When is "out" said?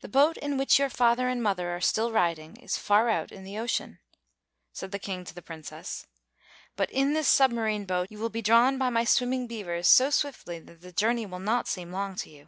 3.08-3.30